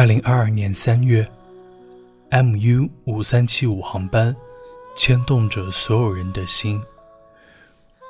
[0.00, 1.30] 二零二二年三月
[2.30, 4.34] ，MU 五三七五航班
[4.96, 6.80] 牵动着所有人的心。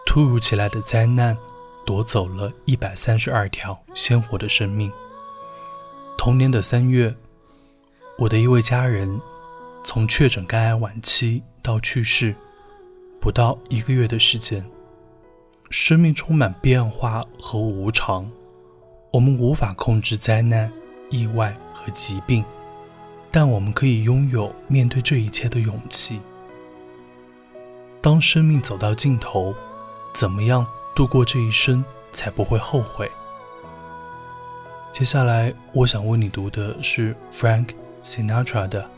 [0.07, 1.37] 突如其来的灾难
[1.85, 4.89] 夺走了一百三十二条鲜活的生命。
[6.17, 7.13] 同年的三月，
[8.19, 9.21] 我的一位家人
[9.83, 12.33] 从确诊肝癌晚期到去世，
[13.21, 14.65] 不到一个月的时间。
[15.71, 18.31] 生命充满变化和无常，
[19.13, 20.71] 我们无法控制灾难、
[21.11, 21.53] 意外。
[21.81, 22.45] 和疾病，
[23.31, 26.21] 但我们可以拥有面对这一切的勇气。
[28.03, 29.55] 当生命走到尽头，
[30.15, 33.11] 怎么样度过这一生才不会后悔？
[34.93, 37.69] 接下来，我想为你读的是 Frank
[38.03, 38.89] Sinatra 的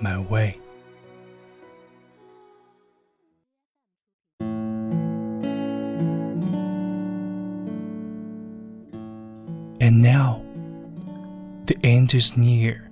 [0.02, 0.52] 《My Way》。
[9.80, 10.51] And now.
[11.72, 12.90] The end is near,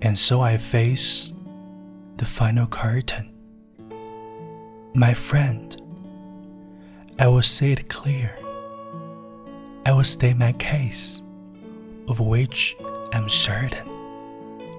[0.00, 1.32] and so I face
[2.16, 3.32] the final curtain.
[4.94, 5.76] My friend,
[7.18, 8.32] I will say it clear.
[9.84, 11.20] I will state my case,
[12.06, 12.76] of which
[13.12, 13.88] I'm certain.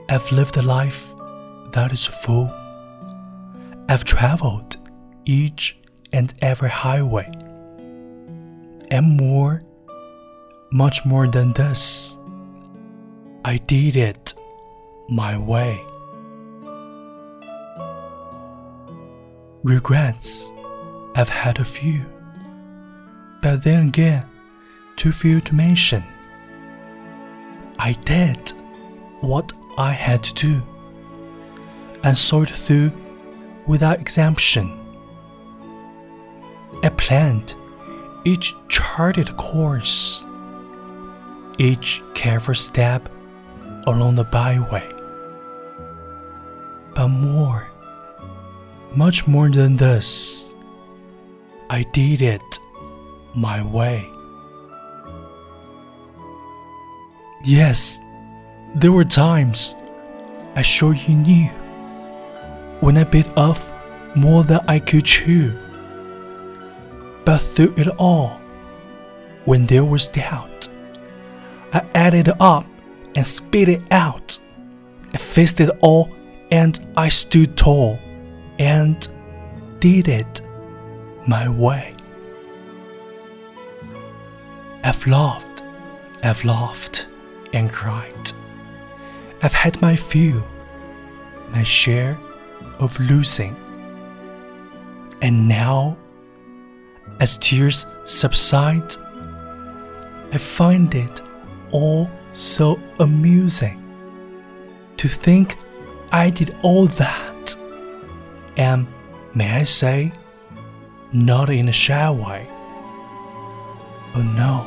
[0.08, 1.14] I've lived a life
[1.74, 2.50] that is full.
[3.90, 4.78] I've traveled
[5.26, 5.78] each
[6.14, 7.30] and every highway,
[8.90, 9.64] and more,
[10.72, 12.16] much more than this.
[13.50, 14.36] I did it
[15.10, 15.84] my way.
[19.64, 20.52] Regrets,
[21.16, 22.06] I've had a few,
[23.42, 24.24] but then again,
[24.98, 26.04] too few to mention.
[27.80, 28.54] I did
[29.22, 30.62] what I had to do
[32.04, 32.92] and saw it through
[33.66, 34.80] without exemption.
[36.84, 37.56] I planned
[38.26, 40.24] each charted course,
[41.58, 43.10] each careful step
[43.88, 44.88] along the byway.
[46.96, 47.68] But more,
[48.96, 50.52] much more than this,
[51.70, 52.60] I did it
[53.36, 54.10] my way.
[57.46, 58.02] Yes,
[58.76, 59.76] there were times,
[60.56, 61.48] I sure you knew,
[62.82, 63.72] when I bit off
[64.16, 65.54] more than I could chew.
[67.26, 68.40] But through it all,
[69.46, 70.68] when there was doubt,
[71.72, 72.66] I added up
[73.16, 74.40] and spit it out.
[75.14, 76.14] I faced it all
[76.52, 78.00] and I stood tall
[78.60, 79.08] and
[79.80, 80.42] did it
[81.28, 81.96] my way.
[84.84, 85.64] I've laughed,
[86.24, 87.08] I've laughed
[87.54, 88.32] and cried.
[89.42, 90.46] I've had my fill,
[91.52, 92.20] my share
[92.80, 93.56] of losing.
[95.22, 95.98] And now,
[97.20, 98.94] as tears subside,
[100.32, 101.22] I find it
[101.72, 103.80] all so amusing
[104.98, 105.58] to think
[106.12, 107.56] I did all that.
[108.58, 108.88] And
[109.34, 110.12] may I say,
[111.14, 112.48] not in a shy way.
[114.16, 114.66] Oh no,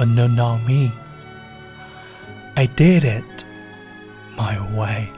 [0.00, 0.92] oh no, not me.
[2.56, 3.44] I did it
[4.36, 5.10] my way.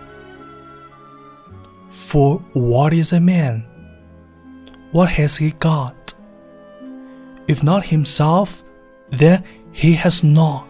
[1.88, 3.64] For what is a man?
[4.92, 6.14] What has he got?
[7.48, 8.62] If not himself,
[9.10, 9.42] then
[9.72, 10.66] he has not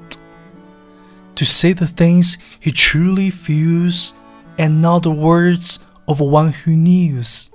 [1.36, 4.14] to say the things he truly feels
[4.58, 7.50] and not the words of one who knows.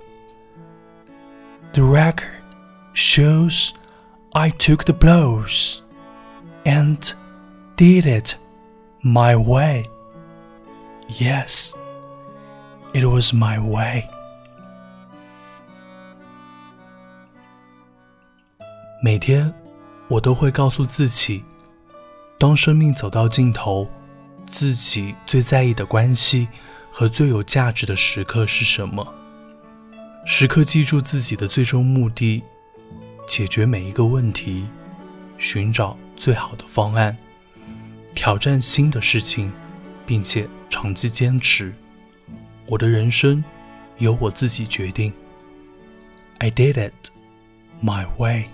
[1.73, 2.43] The record
[2.93, 3.73] shows
[4.35, 5.81] I took the blows
[6.65, 7.13] and
[7.75, 8.37] did it
[9.01, 9.83] my way.
[11.09, 11.73] Yes,
[12.93, 14.07] it was my way.
[19.03, 19.53] 每天，
[20.07, 21.43] 我都会告诉自己。
[22.38, 23.90] 当生命走到尽头，
[24.46, 26.46] 自己最在意的关系
[26.90, 29.06] 和最有价值的时刻是什么？
[30.24, 32.44] 时刻记住自己的最终目的，
[33.26, 34.66] 解决每一个问题，
[35.36, 37.16] 寻找最好的方案，
[38.14, 39.50] 挑战新的事情，
[40.06, 41.74] 并且长期坚持。
[42.66, 43.42] 我的人生
[43.96, 45.12] 由我自己决定。
[46.38, 47.10] I did it
[47.82, 48.44] my way.